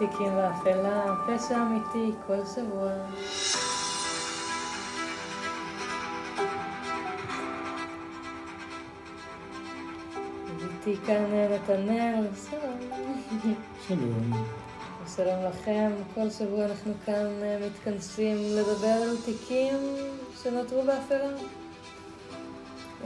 [0.00, 2.92] תיקים ואפלה, פשע אמיתי כל שבוע.
[10.62, 11.24] איתי כאן
[11.54, 12.78] נתנאל, שלום.
[13.88, 14.44] שלום.
[15.16, 19.76] שלום לכם, כל שבוע אנחנו כאן אה, מתכנסים לדבר על תיקים
[20.42, 21.32] שנותרו באפלה.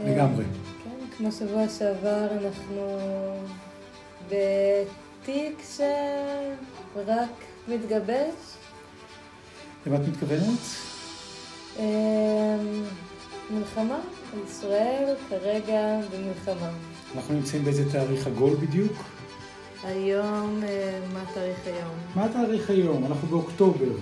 [0.04, 0.44] לגמרי.
[0.44, 0.50] אה,
[0.84, 2.98] כן, כמו שבוע שעבר אנחנו
[5.24, 7.30] בתיק שרק
[7.68, 8.34] מתגבש.
[9.86, 10.58] למה את מתכוונת?
[11.78, 12.56] אה,
[13.50, 13.98] מלחמה,
[14.46, 16.70] ישראל כרגע במלחמה.
[17.14, 18.92] אנחנו נמצאים באיזה תאריך עגול בדיוק?
[19.84, 21.94] היום, אה, מה התאריך היום?
[22.14, 23.04] מה התאריך היום?
[23.06, 23.92] אנחנו באוקטובר.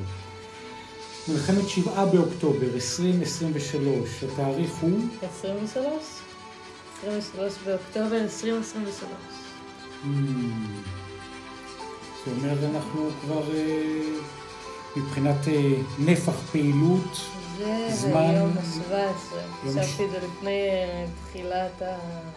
[1.28, 4.24] מלחמת שבעה באוקטובר, 2023.
[4.24, 4.98] התאריך הוא?
[5.22, 6.02] 23?
[7.02, 9.10] 23 באוקטובר 2023.
[10.04, 11.01] Hmm.
[12.26, 14.02] זה אומר אנחנו כבר אה,
[14.96, 17.20] מבחינת אה, נפח פעילות,
[17.58, 19.34] זה זמן- היום ה-17.
[19.66, 21.96] יום חשבתי את זה לפני אה, תחילת ה...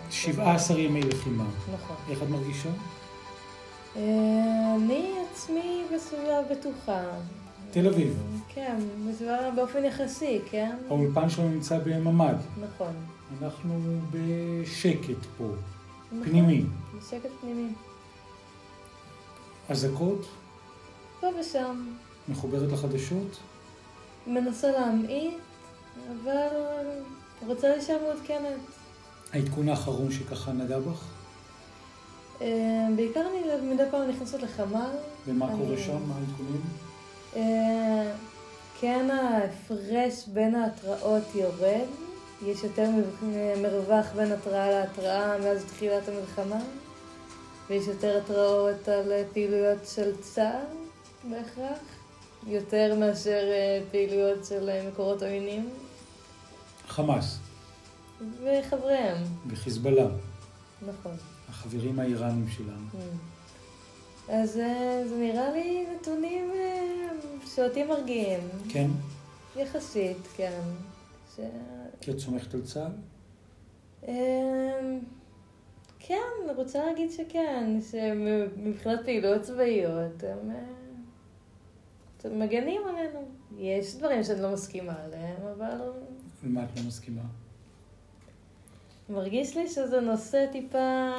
[0.10, 1.44] 17 ימי לחימה.
[1.74, 1.96] נכון.
[2.10, 2.70] איך את מרגישה?
[4.76, 7.02] אני עצמי בסביבה בטוחה.
[7.72, 8.18] תל אביב.
[8.54, 8.76] כן,
[9.10, 10.76] בסביבה באופן יחסי, כן?
[10.90, 12.36] האולפן שלנו נמצא בממ"ד.
[12.62, 12.94] נכון.
[13.42, 13.80] אנחנו
[14.12, 15.44] בשקט פה,
[16.12, 16.24] נכון.
[16.30, 16.64] פנימי.
[16.98, 17.68] בשקט פנימי.
[19.70, 20.26] אזעקות,
[21.20, 21.88] פה ושם.
[22.30, 23.38] מחוברת לחדשות.
[24.28, 25.34] מנסה להמעיט,
[26.10, 26.48] אבל
[27.48, 28.60] רוצה להישאר מעודכנת.
[29.34, 31.04] העדכון האחרון שככה נגע בך,
[32.42, 32.48] אה,
[32.96, 34.90] בעיקר אני מדי פעם נכנסת לחמ"ל.
[35.28, 36.62] ומה אני- קורה שם, מה העדכונים?
[37.36, 38.12] אה,
[38.80, 41.86] כן ההפרש בין ההתראות יורד,
[42.46, 46.60] יש יותר מר- מרווח בין התראה להתראה מאז תחילת המלחמה,
[47.70, 50.66] ויש יותר התראות על אה, פעילויות של צה"ל
[51.30, 51.80] בהכרח,
[52.48, 55.70] יותר מאשר אה, פעילויות של אה, מקורות עוינים
[56.88, 57.40] חמאס
[58.22, 59.18] וחבריהם,
[59.48, 60.08] וחיזבאללה,
[60.82, 61.16] נכון.
[61.50, 62.88] החברים האיראנים שלנו.
[62.94, 64.32] Mm.
[64.32, 64.52] אז
[65.10, 66.52] זה נראה לי נתונים
[67.56, 68.40] שאותי מרגיעים,
[68.70, 68.88] כן?
[69.56, 70.62] יחסית, כן.
[71.36, 71.40] ש...
[72.02, 72.92] כי את סומכת על צה"ל?
[76.08, 80.52] כן, רוצה להגיד שכן, שמבחינת פעילויות צבאיות, הם
[82.26, 83.20] אה, מגנים עלינו.
[83.58, 85.92] יש דברים שאני לא מסכימה עליהם, אבל
[86.44, 87.22] למה את לא מסכימה?
[89.10, 91.12] מרגיש לי שזה נושא טיפה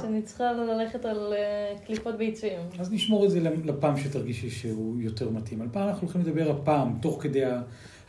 [0.00, 2.60] שאני צריכה ללכת על אה, קליפות ביצים.
[2.78, 5.62] אז נשמור את זה לפעם שתרגישי שהוא יותר מתאים.
[5.62, 7.42] על פעם אנחנו הולכים לדבר הפעם, תוך כדי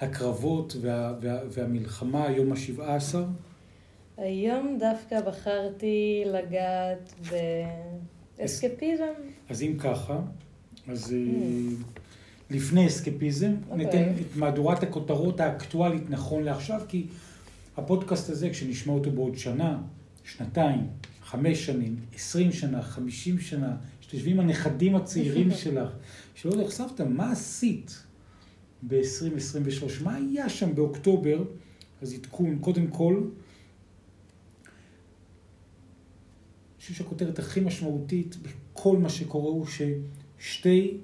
[0.01, 3.23] הקרבות וה, וה, והמלחמה, יום השבעה עשר.
[4.17, 7.13] היום דווקא בחרתי לגעת
[8.39, 9.13] באסקפיזם.
[9.49, 10.19] אז אם ככה,
[10.87, 11.17] אז אה,
[12.49, 13.85] לפני אסקפיזם, אוקיי.
[13.85, 17.07] ניתן את מהדורת הכותרות האקטואלית נכון לעכשיו, כי
[17.77, 19.81] הפודקאסט הזה, כשנשמע אותו בעוד שנה,
[20.23, 20.87] שנתיים,
[21.23, 25.89] חמש שנים, עשרים שנה, חמישים שנה, שתשבי עם הנכדים הצעירים שלך,
[26.35, 28.03] שלא סבתא, מה עשית
[28.87, 30.03] ב-2023?
[30.03, 31.43] מה היה שם באוקטובר?
[32.01, 33.23] אז עדכון, קודם כל,
[36.76, 39.65] אני חושב שהכותרת הכי משמעותית בכל מה שקורה הוא
[40.39, 40.97] ששתי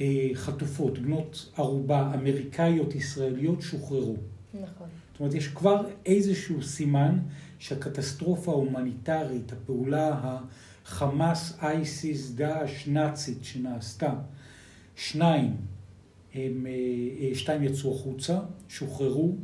[0.00, 4.16] אה, חטופות, בנות ערובה אמריקאיות ישראליות, שוחררו.
[4.54, 4.88] נכון.
[5.12, 7.18] זאת אומרת, יש כבר איזשהו סימן
[7.58, 10.38] שהקטסטרופה ההומניטרית, הפעולה
[10.84, 14.14] החמאס, אייסיס, דאעש, נאצית שנעשתה,
[14.96, 15.56] שניים,
[16.34, 16.72] הם, אה,
[17.20, 19.36] אה, שתיים יצאו החוצה, שוחררו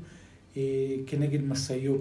[1.07, 2.01] כנגד משאיות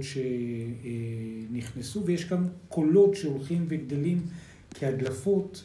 [1.52, 4.22] שנכנסו, ויש גם קולות שהולכים וגדלים
[4.74, 5.64] כהדלפות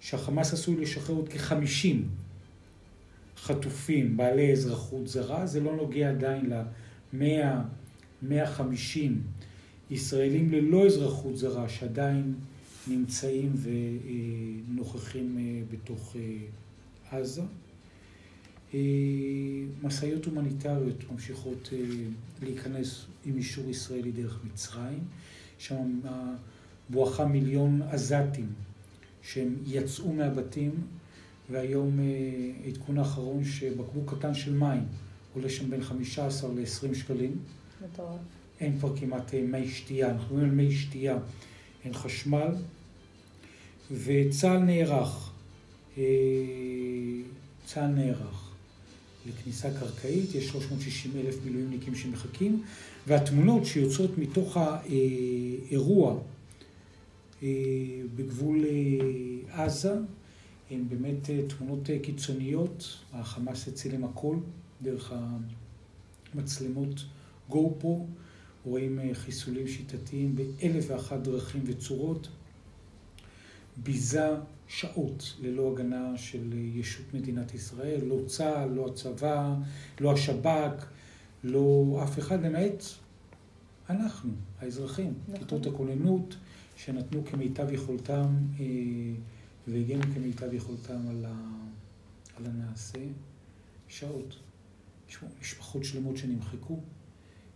[0.00, 2.08] שהחמאס עשוי לשחרר עוד כחמישים
[3.36, 7.56] חטופים בעלי אזרחות זרה, זה לא נוגע עדיין ל-100,
[8.22, 9.22] 150
[9.90, 12.34] ישראלים ללא אזרחות זרה שעדיין
[12.86, 13.52] נמצאים
[14.68, 17.42] ונוכחים אה, בתוך אה, עזה.
[18.74, 18.80] אה,
[19.82, 21.78] משאיות הומניטריות ממשיכות אה,
[22.42, 24.98] להיכנס עם אישור ישראלי דרך מצרים,
[25.58, 26.00] שם
[26.90, 28.52] בואכה מיליון עזתים
[29.22, 30.70] שהם יצאו מהבתים
[31.50, 32.04] והיום אה,
[32.68, 34.84] עדכון האחרון שבקבוק קטן של מים
[35.34, 37.38] עולה שם בין 15 ל-20 שקלים.
[37.84, 38.20] מטורף.
[38.60, 41.18] אין כבר כמעט מי שתייה, אנחנו מדברים על מי שתייה,
[41.84, 42.54] אין חשמל,
[43.90, 45.32] וצה"ל נערך,
[47.66, 48.49] צה"ל נערך
[49.26, 52.62] לכניסה קרקעית, יש 360 אלף מילואימניקים שמחכים,
[53.06, 56.18] והתמונות שיוצאות מתוך האירוע
[57.42, 57.48] אה,
[58.16, 59.94] בגבול אה, עזה
[60.70, 64.36] הן באמת אה, תמונות קיצוניות, החמאס הצילם הכל
[64.82, 65.12] דרך
[66.34, 67.04] המצלמות
[67.48, 68.06] גו פרו,
[68.64, 72.28] רואים חיסולים שיטתיים באלף ואחת דרכים וצורות,
[73.76, 74.28] ביזה
[74.70, 79.54] שעות ללא הגנה של ישות מדינת ישראל, לא צה"ל, לא הצבא,
[80.00, 80.86] לא השב"כ,
[81.44, 82.84] לא אף אחד, למעט
[83.90, 85.38] אנחנו, האזרחים, נכון.
[85.38, 86.36] כיתות הכוננות,
[86.76, 88.26] שנתנו כמיטב יכולתם
[89.68, 91.34] והגנו כמיטב יכולתם על, ה...
[92.36, 92.98] על הנעשה.
[93.88, 94.36] שעות.
[95.08, 96.80] יש פה משפחות שלמות שנמחקו.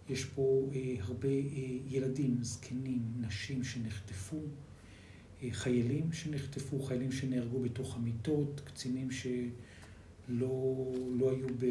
[0.08, 1.34] יש פה אה, הרבה אה,
[1.88, 4.42] ילדים, זקנים, נשים שנחטפו, אה,
[5.52, 11.66] חיילים שנחטפו, חיילים שנהרגו בתוך המיטות, קצינים שלא לא היו ב,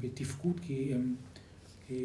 [0.00, 1.14] בתפקוד כי הם
[1.90, 1.96] אה,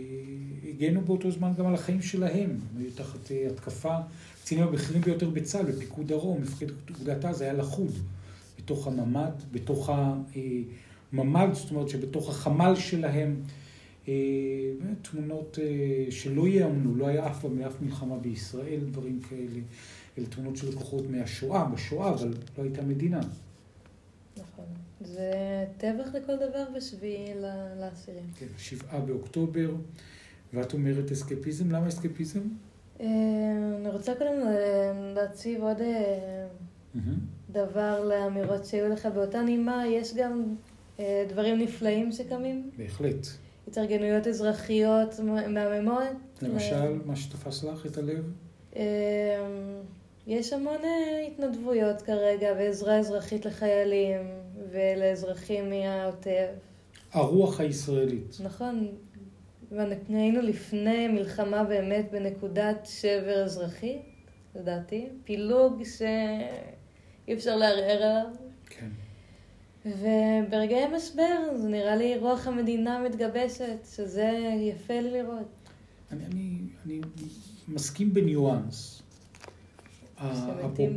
[0.70, 2.50] הגנו באותו זמן גם על החיים שלהם.
[2.50, 3.98] הם היו תחת אה, התקפה
[4.40, 7.92] הקצינים הבכירים ביותר בצה"ל, בפיקוד דרום, מפקד אוגדת עזה היה לחוד
[8.58, 9.90] בתוך הממ"ד, בתוך
[11.14, 13.36] הממ"ד, זאת אומרת שבתוך החמ"ל שלהם,
[14.08, 14.14] אה,
[15.02, 19.62] תמונות אה, שלא ייאמנו, לא היה אף פעם מאף מלחמה בישראל, דברים כאלה,
[20.18, 23.20] אלה תמונות של לקוחות מהשואה, בשואה, אבל לא הייתה מדינה.
[24.38, 24.66] נכון.
[25.02, 25.32] זה
[25.78, 27.34] טבח לכל דבר בשביעי
[27.80, 28.24] לאסירים.
[28.40, 29.72] כן, שבעה באוקטובר,
[30.54, 32.40] ואת אומרת אסקפיזם, למה אסקפיזם?
[33.00, 33.08] אה,
[33.82, 34.38] אני רוצה קודם
[35.16, 36.48] להציב עוד אה,
[37.50, 39.88] דבר לאמירות שהיו לך באותה נימה.
[39.88, 40.56] יש גם
[41.00, 42.70] אה, דברים נפלאים שקמים.
[42.78, 43.28] בהחלט.
[43.68, 45.20] התארגנויות אזרחיות
[45.50, 46.04] מהממות.
[46.42, 48.32] למשל, מה שתפס לך את הלב?
[50.28, 50.78] יש המון
[51.28, 54.22] התנדבויות כרגע ועזרה אזרחית לחיילים
[54.72, 56.48] ולאזרחים מהעוטף.
[57.12, 58.38] הרוח הישראלית.
[58.44, 58.88] נכון,
[59.72, 64.02] והיינו לפני מלחמה באמת בנקודת שבר אזרחית,
[64.56, 68.26] לדעתי, פילוג שאי אפשר לערער עליו.
[68.70, 68.90] כן.
[69.86, 75.48] וברגעי משבר זה נראה לי רוח המדינה מתגבשת, שזה יפה לי לראות.
[76.12, 77.02] אני, אני, אני
[77.68, 79.02] מסכים בניואנס.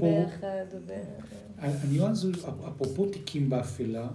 [0.07, 0.67] ביחד.
[1.59, 2.33] הניואנס הוא
[2.69, 4.09] אפרופו תיקים באפלה,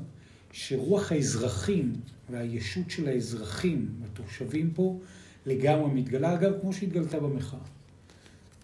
[0.52, 1.94] שרוח האזרחים
[2.30, 5.00] והישות של האזרחים, התושבים פה,
[5.46, 7.60] לגמרי מתגלה, אגב, כמו שהתגלתה במחאה.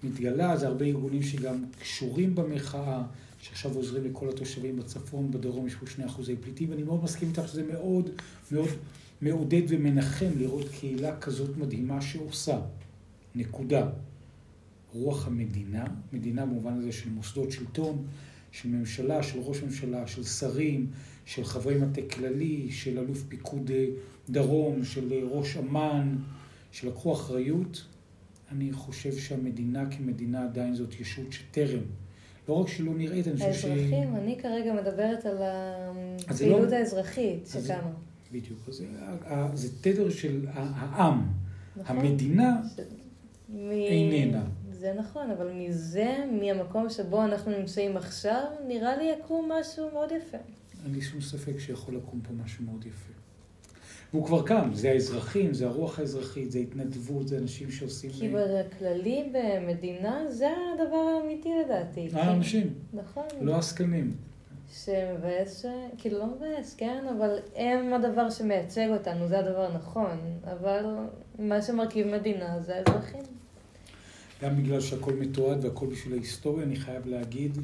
[0.03, 3.03] מתגלה, זה הרבה ארגונים שגם קשורים במחאה,
[3.41, 7.47] שעכשיו עוזרים לכל התושבים בצפון, בדרום יש פה שני אחוזי פליטים, ואני מאוד מסכים איתך
[7.47, 8.09] שזה מאוד
[8.51, 8.69] מאוד
[9.21, 12.59] מעודד ומנחם לראות קהילה כזאת מדהימה שעושה.
[13.35, 13.89] נקודה.
[14.93, 18.05] רוח המדינה, מדינה במובן הזה של מוסדות שלטון,
[18.51, 20.87] של ממשלה, של ראש ממשלה, של שרים,
[21.25, 23.85] של חברי מטה כללי, של אלוף פיקוד אה,
[24.29, 26.15] דרום, של אה, ראש אמ"ן,
[26.71, 27.85] שלקחו אחריות,
[28.51, 31.83] אני חושב שהמדינה כמדינה עדיין זאת ישות שטרם.
[32.49, 33.65] לא רק שלא נראית, אני חושב ש...
[33.65, 35.37] האזרחים, אני כרגע מדברת על
[36.27, 36.75] הפעילות לא...
[36.75, 37.91] האזרחית שקמה.
[38.31, 38.69] בדיוק,
[39.23, 41.27] אז זה תדר של העם.
[41.75, 41.97] נכון.
[41.97, 42.79] המדינה ש...
[43.49, 43.71] מ...
[43.71, 44.43] איננה.
[44.81, 50.37] זה נכון, אבל מזה, מהמקום שבו אנחנו נמצאים עכשיו, נראה לי יקום משהו מאוד יפה.
[50.85, 53.13] אין לי שום ספק שיכול לקום פה משהו מאוד יפה.
[54.13, 58.11] והוא כבר קם, זה האזרחים, זה הרוח האזרחית, זה התנדבות, זה אנשים שעושים...
[58.11, 62.09] כי בכללי במדינה זה הדבר האמיתי לדעתי.
[62.13, 62.73] האנשים.
[62.93, 63.25] נכון.
[63.41, 64.15] לא עסקנים.
[64.73, 65.65] שמבאס,
[65.97, 70.85] כאילו לא מבאס, כן, אבל הם הדבר שמייצג אותנו, זה הדבר הנכון, אבל
[71.39, 73.40] מה שמרכיב מדינה זה האזרחים.
[74.41, 77.57] גם בגלל שהכל מתועד והכל בשביל ההיסטוריה, אני חייב להגיד,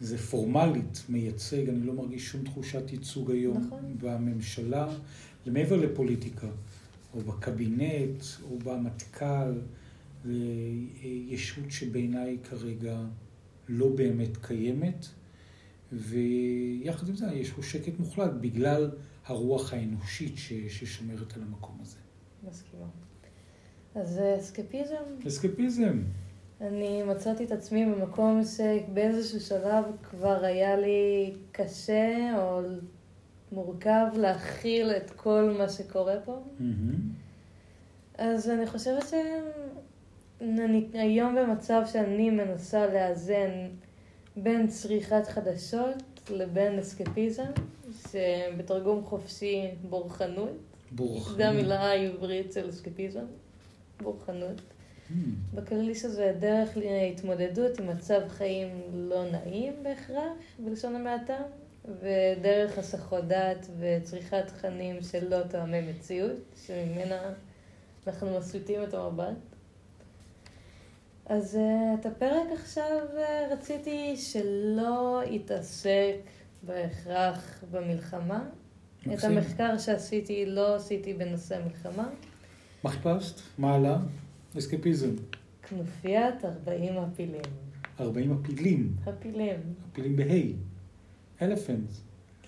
[0.00, 3.96] זה פורמלית מייצג, אני לא מרגיש שום תחושת ייצוג היום נכון.
[4.00, 4.88] בממשלה,
[5.46, 6.46] מעבר לפוליטיקה,
[7.14, 9.52] או בקבינט, או במטכ"ל,
[10.24, 10.34] זה
[11.04, 13.00] ישות שבעיניי כרגע
[13.68, 15.06] לא באמת קיימת,
[15.92, 18.90] ויחד עם זה יש פה שקט מוחלט בגלל
[19.26, 20.34] הרוח האנושית
[20.68, 21.98] ששומרת על המקום הזה.
[22.48, 23.05] מסכימה.
[23.96, 25.26] אז אסקפיזם?
[25.26, 26.02] אסקפיזם.
[26.60, 32.60] אני מצאתי את עצמי במקום שבאיזשהו שלב כבר היה לי קשה או
[33.52, 36.42] מורכב להכיל את כל מה שקורה פה.
[36.58, 36.62] Mm-hmm.
[38.18, 39.04] אז אני חושבת
[40.40, 43.68] שאני היום במצב שאני מנסה לאזן
[44.36, 47.50] בין צריכת חדשות לבין אסקפיזם,
[48.10, 50.56] שבתרגום חופשי בורחנות.
[50.92, 51.36] בורחנות.
[51.36, 53.24] זו המילה העברית של אסקפיזם,
[54.02, 54.60] בורחנות.
[54.60, 55.12] Hmm.
[55.54, 61.38] בכללי שזה דרך להתמודדות עם מצב חיים לא נעים בהכרח, בלשון המעטה,
[62.00, 66.36] ודרך הסחות דעת וצריכת תכנים שלא תואמי מציאות,
[66.66, 67.32] שממנה
[68.06, 69.36] אנחנו מסיטים את המבט.
[71.26, 76.16] אז uh, את הפרק עכשיו uh, רציתי שלא יתעסק
[76.62, 78.48] בהכרח במלחמה.
[79.14, 79.24] את.
[79.24, 82.08] המחקר שעשיתי לא עשיתי בנושא מלחמה.
[82.86, 83.40] מה חיפשת?
[83.58, 83.98] מה עלה?
[84.58, 85.10] אסקפיזם.
[85.68, 87.40] כנופיית 40 הפילים.
[88.00, 88.92] 40 הפילים.
[89.06, 91.42] הפילים, הפילים בה'.
[91.42, 91.90] אלפנט.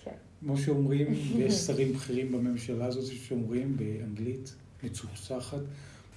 [0.03, 0.11] כן.
[0.39, 5.61] כמו שאומרים, ויש שרים בכירים בממשלה הזאת שאומרים באנגלית מצוחצחת,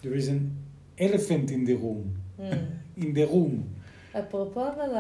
[0.03, 2.07] there is an elephant in the room.
[2.39, 2.43] Mm.
[3.03, 3.82] in the room.
[4.19, 4.95] אפרופו אבל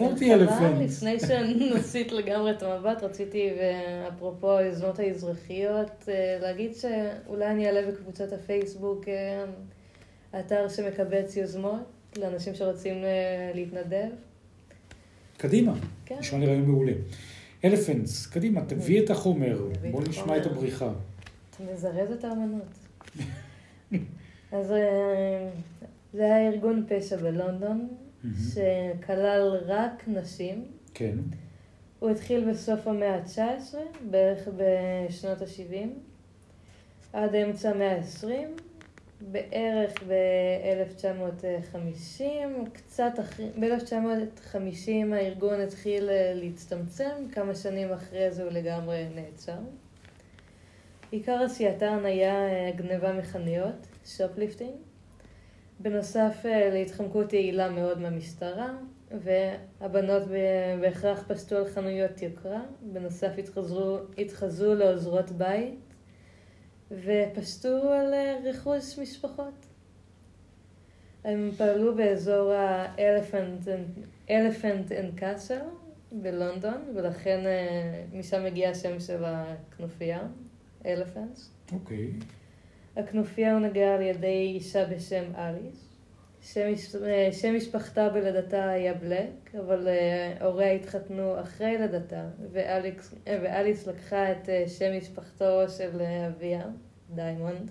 [0.00, 0.80] 40 המלחמה.
[0.80, 8.32] לפני שנסיט לגמרי את המבט, רציתי, ואפרופו היוזמות האזרחיות, אה, להגיד שאולי אני אעלה בקבוצת
[8.32, 9.44] הפייסבוק אה,
[10.40, 11.80] אתר שמקבץ יוזמות
[12.18, 14.08] לאנשים שרוצים אה, להתנדב.
[15.36, 15.74] קדימה.
[16.06, 16.16] כן.
[16.18, 16.92] נשמע לי רעיון מעולה.
[17.64, 19.66] אלפנטס, קדימה, תביא את החומר.
[19.90, 20.46] בוא נשמע את.
[20.46, 20.92] הבריחה.
[21.50, 22.74] אתה מזרז את האמנות.
[24.52, 24.72] אז
[26.12, 27.88] זה היה ארגון פשע בלונדון.
[28.54, 30.64] שכלל רק נשים.
[30.94, 31.16] כן.
[31.98, 33.74] הוא התחיל בסוף המאה ה-19,
[34.10, 35.88] בערך בשנות ה-70,
[37.12, 38.28] עד אמצע המאה ה-20,
[39.20, 42.22] בערך ב-1950,
[42.72, 49.58] קצת אחרי, ב-1950 הארגון התחיל אה, להצטמצם, כמה שנים אחרי זה הוא לגמרי נעצר.
[51.10, 54.74] עיקר עשייתן היה אה, גניבה מחנויות, shoplifting.
[55.80, 58.74] בנוסף אה, להתחמקות יעילה מאוד מהמשטרה,
[59.10, 60.22] והבנות
[60.80, 62.62] בהכרח פשטו על חנויות יוקרה,
[62.92, 65.94] בנוסף התחזרו, התחזו לעוזרות בית,
[66.90, 69.66] ופשטו על אה, רכוש משפחות.
[71.24, 72.52] הם פעלו באזור
[73.66, 75.20] and- Elephant and
[76.12, 80.20] בלונדון, ולכן אה, משם מגיע השם של הכנופיה,
[80.82, 81.72] Elephants.
[81.72, 82.10] אוקיי.
[82.96, 85.94] הכנופיה הונהגה על ידי אישה בשם אליס.
[86.42, 86.72] שם,
[87.04, 93.86] אה, שם משפחתה בלידתה היה בלק, אבל אה, הוריה התחתנו אחרי לידתה, ואליקס, אה, ואליס
[93.86, 94.48] לקחה את
[94.78, 96.64] שם משפחתו של אביה,
[97.14, 97.70] דיימונד.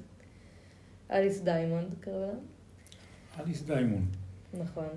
[1.11, 2.33] אליס דיימונד קראו לה.
[3.43, 4.05] אליס דיימון.
[4.59, 4.89] נכון.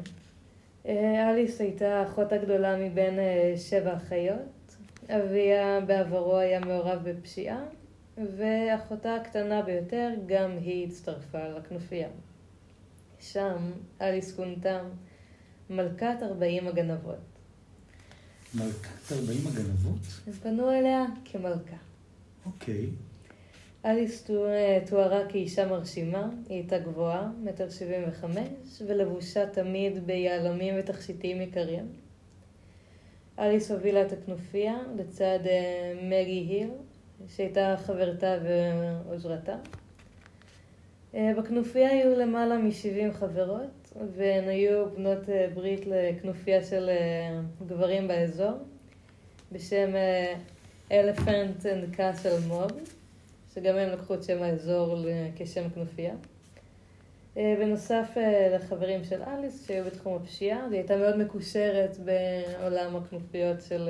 [0.87, 3.19] אליס הייתה האחות הגדולה מבין
[3.57, 4.77] שבע אחיות.
[5.09, 7.65] אביה בעברו היה מעורב בפשיעה,
[8.37, 12.09] ואחותה הקטנה ביותר, גם היא הצטרפה לכנופיה.
[13.21, 13.57] שם
[14.01, 14.81] אליס כונתה
[15.71, 17.17] מלכת 40 הגנבות.
[18.55, 20.01] מלכת 40 הגנבות?
[20.27, 21.77] הם פנו אליה כמלכה.
[22.47, 22.87] אוקיי.
[23.85, 24.45] אליס תו-
[24.91, 31.87] תוארה כאישה מרשימה, היא הייתה גבוהה, מטר שבעים וחמש, ולבושה תמיד ביהלומים ותכשיטים יקרים.
[33.39, 36.71] אליס הובילה את הכנופיה לצד אה, מגי היל,
[37.29, 39.57] שהייתה חברתה ועוזרתה.
[41.15, 48.09] אה, בכנופיה היו למעלה מ-70 חברות, והן היו בנות אה, ברית לכנופיה של אה, גברים
[48.09, 48.53] באזור,
[49.53, 49.91] בשם
[50.91, 52.73] Elephant and Castle Mob.
[53.55, 54.97] שגם הם לקחו את שם האזור
[55.37, 56.15] כשם כנופיה.
[57.37, 58.09] בנוסף
[58.55, 63.89] לחברים של אליס שהיו בתחום הפשיעה, והיא הייתה מאוד מקושרת בעולם הכנופיות של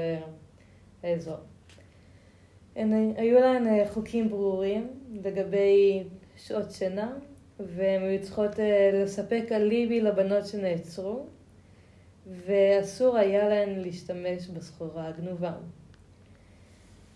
[1.02, 1.36] האזור.
[2.76, 4.88] הן, היו להן אה, חוקים ברורים
[5.24, 6.04] לגבי
[6.36, 7.12] שעות שינה,
[7.60, 11.26] והן היו צריכות אה, לספק אליבי לבנות שנעצרו,
[12.46, 15.52] ואסור היה להן להשתמש בסחורה הגנובה.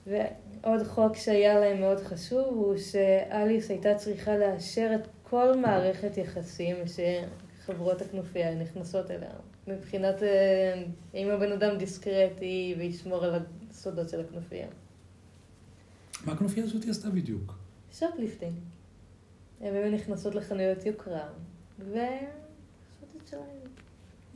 [0.07, 6.77] ועוד חוק שהיה להם מאוד חשוב הוא שאליס הייתה צריכה לאשר את כל מערכת יחסים
[6.87, 9.31] שחברות הכנופיה נכנסות אליה.
[9.67, 10.83] מבחינת אה,
[11.15, 13.35] אם הבן אדם דיסקרטי וישמור על
[13.71, 14.67] הסודות של הכנופיה.
[16.25, 17.55] מה הכנופיה הזאת עשתה בדיוק?
[17.99, 18.55] shoplifting.
[19.61, 21.29] הן היו נכנסות לחנויות יוקרה,
[21.79, 23.45] ועשו את שלהם.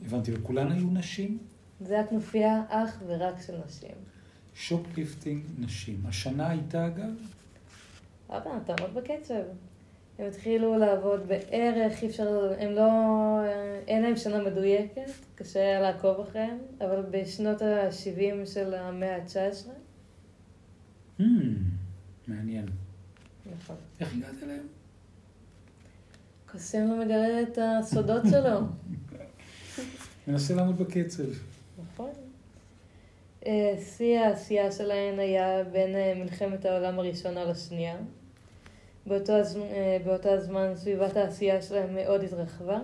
[0.05, 1.37] הבנתי, וכולן היו נשים?
[1.81, 3.95] זה הכנופיה אך ורק של נשים.
[4.53, 6.01] shoplifting נשים.
[6.05, 7.13] השנה הייתה אגב?
[8.29, 9.43] אבא, תעמוד בקצב.
[10.19, 12.85] הם התחילו לעבוד בערך, אי אפשר, הם לא,
[13.87, 19.84] אין להם שנה מדויקת, קשה היה לעקוב אחריהם, אבל בשנות ה-70 של המאה ה-19, הממ,
[22.27, 22.65] מעניין.
[23.57, 23.75] נכון.
[23.99, 24.67] איך הגעת אליהם?
[26.51, 28.59] קוסם לא מגלה את הסודות שלו,
[30.27, 31.23] מנסה לעמוד בקצב.
[31.83, 32.09] נכון.
[33.45, 37.97] אה, שיא העשייה שלהן היה בין אה, מלחמת העולם הראשונה לשנייה.
[39.05, 39.57] באותו, הז...
[39.57, 42.79] אה, באותו הזמן סביבת העשייה שלהם מאוד התרחבה,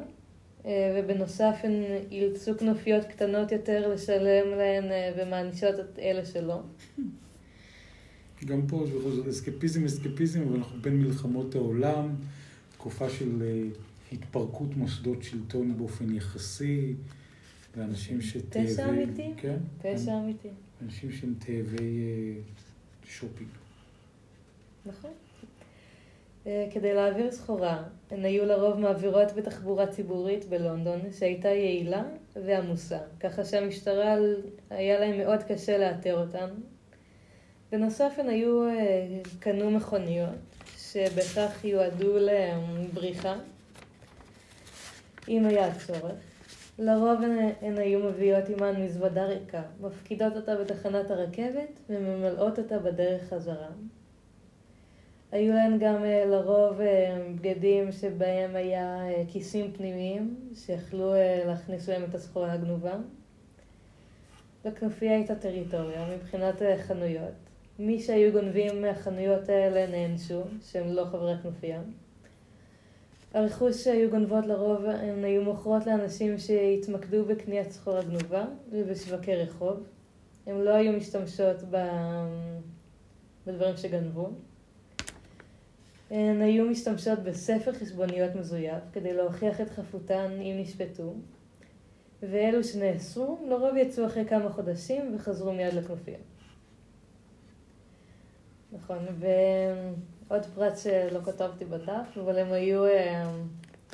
[0.65, 4.83] ובנוסף הן אילצו כנופיות קטנות יותר לשלם להן
[5.17, 6.61] ומענישות את אלה שלא.
[8.45, 12.15] גם פה זה בכל זאת אסקפיזם, אסקפיזם, אבל אנחנו בין מלחמות העולם,
[12.73, 13.63] תקופה של אה,
[14.11, 16.93] התפרקות מוסדות שלטון באופן יחסי,
[17.77, 18.67] לאנשים שתאבי...
[18.67, 19.33] פשע אמיתי?
[19.37, 19.57] כן.
[19.81, 20.47] פשע אמיתי.
[20.85, 22.41] אנשים שהם תאבי אה,
[23.05, 23.49] שופינג.
[24.85, 25.11] נכון.
[26.47, 32.03] אה, כדי להעביר סחורה, הן היו לרוב מעבירות בתחבורה ציבורית בלונדון, שהייתה יעילה
[32.45, 34.15] ועמוסה, ככה שהמשטרה
[34.69, 36.49] היה להם מאוד קשה לאתר אותן.
[37.71, 39.07] בנוסף הן היו, אה,
[39.39, 40.29] קנו מכוניות,
[40.77, 43.35] שבכך יועדו לבריחה,
[45.27, 46.15] אם היה צורך.
[46.79, 53.29] לרוב הן, הן היו מביאות עימן מזוודה ריקה, מפקידות אותה בתחנת הרכבת וממלאות אותה בדרך
[53.29, 53.69] חזרה.
[55.31, 58.97] היו להן גם אה, לרוב אה, בגדים שבהם היה
[59.27, 61.13] כיסים פנימיים, שיכלו
[61.45, 62.95] להכניס להם את הסחורה הגנובה.
[64.65, 66.55] לכנופיה הייתה טריטוריה מבחינת
[66.87, 67.50] חנויות.
[67.83, 71.81] מי שהיו גונבים מהחנויות האלה נענשו, שהם לא חברי כנופיה.
[73.33, 79.83] הרכוש שהיו גונבות לרוב הן היו מוכרות לאנשים שהתמקדו בקניית סחורה גנובה ובשווקי רחוב.
[80.47, 81.55] הן לא היו משתמשות
[83.47, 84.29] בדברים שגנבו.
[86.11, 91.13] הן היו משתמשות בספר חשבוניות מזויף כדי להוכיח את חפותן אם נשפטו,
[92.23, 96.17] ואלו שנאסרו לרוב יצאו אחרי כמה חודשים וחזרו מיד לכנופיה.
[98.71, 103.31] נכון, ועוד פרט שלא כתבתי בדף, אבל הם היו, אה,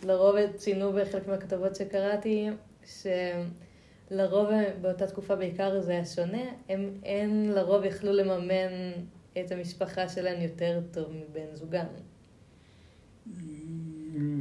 [0.03, 2.49] לרוב ציינו בחלק מהכתבות שקראתי,
[2.85, 4.47] שלרוב
[4.81, 8.91] באותה תקופה בעיקר זה היה שונה, הם, הם לרוב יכלו לממן
[9.39, 11.85] את המשפחה שלהם יותר טוב מבן זוגן.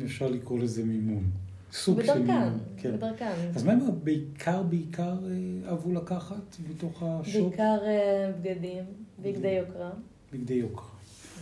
[0.05, 1.31] אפשר לקרוא לזה מימון.
[1.73, 2.59] סוג של מימון.
[2.77, 2.93] כן.
[2.97, 3.33] בדרכן.
[3.55, 7.49] אז מה הם בעיקר, בעיקר אה, אהבו לקחת מתוך השוק?
[7.49, 8.85] בעיקר אה, בגדים,
[9.23, 9.91] בגדי יוקרה.
[10.33, 10.87] בגדי יוקרה.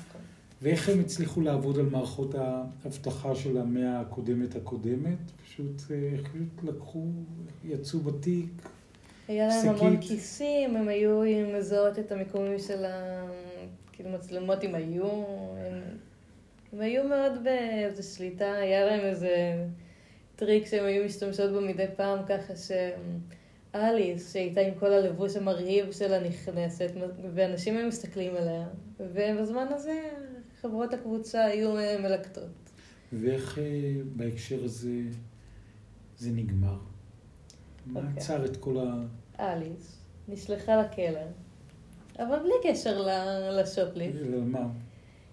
[0.08, 0.20] נכון.
[0.62, 5.18] ואיך הם הצליחו לעבוד על מערכות האבטחה של המאה הקודמת הקודמת?
[5.44, 7.04] פשוט, אה, פשוט לקחו,
[7.64, 8.68] יצאו בתיק,
[9.28, 11.20] היה להם המון כיסים, הם היו
[11.58, 13.24] מזהות את המיקומים של ה...
[13.92, 15.06] כאילו מצלמות אם היו,
[15.58, 15.82] הם,
[16.72, 19.64] הם היו מאוד באיזו שליטה, היה להם איזה
[20.36, 22.56] טריק שהם היו משתמשות בו מדי פעם, ככה
[23.74, 26.90] שאליס, שהייתה עם כל הלבוש המרהיב שלה נכנסת,
[27.34, 28.68] ואנשים היו מסתכלים עליה,
[29.00, 30.00] ובזמן הזה
[30.60, 32.70] חברות הקבוצה היו אה, מלקטות.
[33.12, 33.64] ואיך אה,
[34.16, 35.00] בהקשר הזה
[36.18, 36.78] זה נגמר?
[37.86, 38.12] מה אוקיי.
[38.16, 39.02] עצר את כל ה...
[39.40, 41.20] אליס נשלחה לכלא,
[42.18, 43.06] אבל בלי קשר
[43.50, 44.20] לשופליפט.
[44.20, 44.68] למה?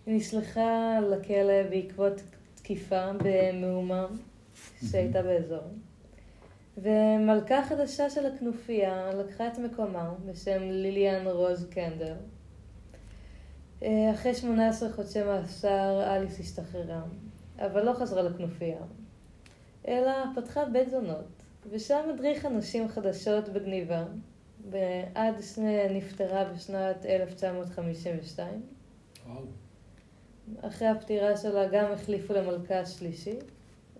[0.06, 2.22] היא נשלחה לכלא בעקבות
[2.56, 4.08] תקיפה במהומה
[4.92, 5.64] שהייתה באזור.
[6.78, 12.16] ומלכה חדשה של הכנופיה לקחה את מקומה בשם ליליאן רוז קנדר.
[14.14, 17.02] אחרי 18 חודשי מאסר אליס השתחררה,
[17.58, 18.78] אבל לא חזרה לכנופיה,
[19.88, 21.26] אלא פתחה בית זונות
[21.70, 24.04] ושם הדריכה נשים חדשות בגניבה,
[25.16, 25.36] עד
[25.90, 28.62] נפטרה בשנת 1952.
[29.28, 29.44] וואו.
[30.62, 33.44] אחרי הפטירה שלה גם החליפו למלכה השלישית,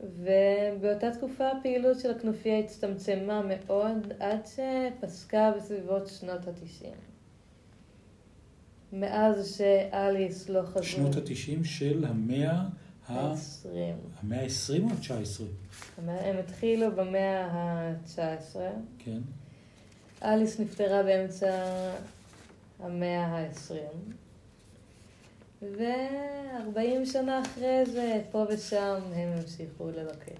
[0.02, 6.94] ובאותה תקופה הפעילות של הכנופיה הצטמצמה מאוד עד שפסקה בסביבות שנות התשעים.
[8.94, 10.84] מאז שאליס לא חזרו...
[10.84, 12.64] שנות התשעים של המאה
[13.08, 13.96] העשרים.
[14.24, 15.48] המאה העשרים או התשע עשרה?
[16.08, 18.56] הם התחילו במאה ה-19.
[18.98, 19.20] כן.
[20.24, 21.66] אליס נפטרה באמצע
[22.80, 24.14] המאה ה-20.
[25.62, 30.40] ו-40 שנה אחרי זה, פה ושם, הם המשיכו ללקט.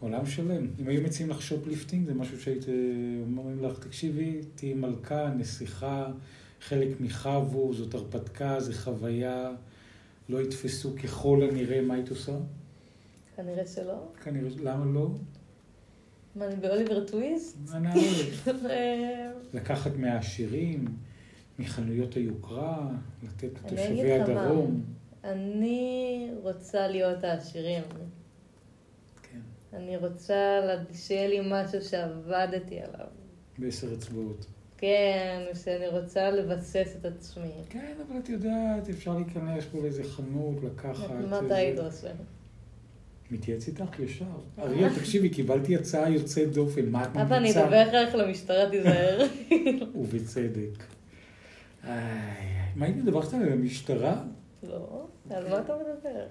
[0.00, 0.66] עולם שלם.
[0.80, 2.74] אם היו מציעים לך shoplifting, זה משהו שהיית אה,
[3.22, 6.06] אומרים לך, תקשיבי, תהיי מלכה, נסיכה,
[6.60, 9.50] חלק מחבו, זאת הרפתקה, זו חוויה.
[10.28, 12.32] לא יתפסו ככל הנראה מה היית עושה?
[13.36, 14.08] כנראה שלא.
[14.24, 15.10] כנראה, למה לא?
[16.36, 17.58] מה, אני באוליבר טוויסט?
[19.54, 20.84] לקחת מהעשירים,
[21.58, 22.88] מחנויות היוקרה,
[23.22, 24.82] לתת לתושבי הדרום.
[25.24, 27.82] אני רוצה להיות העשירים.
[29.22, 29.38] כן.
[29.76, 30.60] אני רוצה
[30.94, 33.06] שיהיה לי משהו שעבדתי עליו.
[33.58, 34.46] בעשר אצבעות.
[34.78, 37.52] כן, שאני רוצה לבסס את עצמי.
[37.68, 41.10] כן, אבל את יודעת, אפשר להיכנס פה לאיזה חנות, לקחת...
[41.30, 42.08] מה אתה היית עושה?
[43.30, 44.24] מתייעץ איתך ישר.
[44.58, 47.22] אריאל, תקשיבי, קיבלתי הצעה יוצאת דופן, מה את ממליצה?
[47.22, 49.26] אבל אני אדבר אחריך למשטרה, תיזהר.
[49.94, 50.84] ובצדק.
[51.84, 54.22] מה היית מדברת על המשטרה?
[54.62, 56.26] לא, על מה אתה מדבר?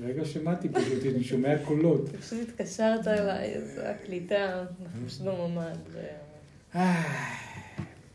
[0.00, 2.08] רגע שמעתי פשוט, אני שומע קולות.
[2.20, 5.76] פשוט התקשרת אליי, זו הקליטה, אנחנו פשוט בממ"ד.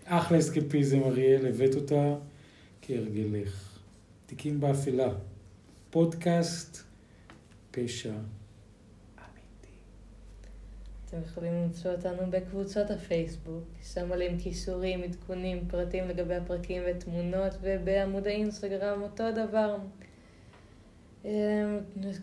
[0.05, 2.15] אחלה אסקפיזם, אריאל, הבאת אותה
[2.81, 3.79] כהרגלך.
[4.25, 5.09] תיקים באפלה.
[5.89, 6.83] פודקאסט
[7.71, 8.13] פשע.
[11.15, 18.27] אתם יכולים למצוא אותנו בקבוצות הפייסבוק, שם עליהם כישורים, עדכונים, פרטים לגבי הפרקים ותמונות, ובעמוד
[18.27, 19.77] האינסטגרם אותו דבר.
[21.25, 21.31] אמ,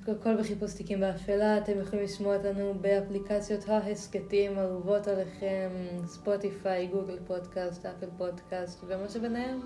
[0.09, 5.71] הכל בחיפוש תיקים באפלה, אתם יכולים לשמוע אותנו באפליקציות ההסכתים, אהובות עליכם,
[6.07, 9.61] ספוטיפיי, גוגל פודקאסט, אפל פודקאסט ומה שביניהם.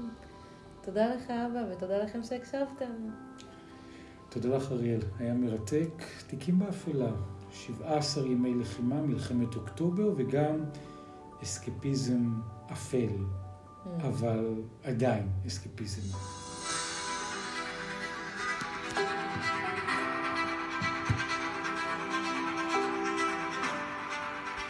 [0.82, 3.10] תודה לך אבא ותודה לכם שהקשבתם.
[4.28, 6.02] תודה לך אריאל, היה מרתק.
[6.26, 7.10] תיקים באפלה,
[7.56, 10.56] 17 ימי לחימה, מלחמת אוקטובר וגם
[11.42, 12.32] אסקפיזם
[12.72, 13.88] אפל, mm.
[14.06, 16.16] אבל עדיין אסקפיזם.
[18.96, 19.85] Thank you.